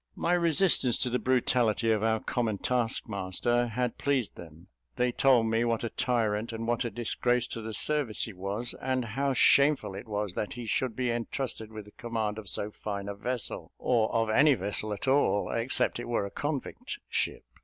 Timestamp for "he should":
10.53-10.95